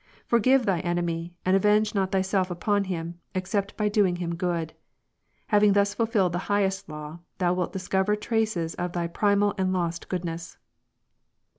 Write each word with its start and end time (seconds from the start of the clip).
Forgive 0.25 0.65
thy 0.65 0.79
enemy, 0.79 1.35
and 1.45 1.55
avenge 1.55 1.93
not 1.93 2.11
thyself 2.11 2.49
upon 2.49 2.85
him, 2.85 3.19
except 3.35 3.77
by 3.77 3.87
doing 3.87 4.15
him 4.15 4.33
good. 4.33 4.73
Hav 5.49 5.63
ing 5.63 5.73
thus 5.73 5.93
fulfilled 5.93 6.31
the 6.33 6.39
highest 6.49 6.89
law, 6.89 7.19
thou 7.37 7.53
wilt 7.53 7.71
discover 7.73 8.15
traces 8.15 8.73
of 8.73 8.93
thy 8.93 9.05
primal 9.05 9.53
and 9.59 9.71
lost 9.71 10.09
greatness." 10.09 10.57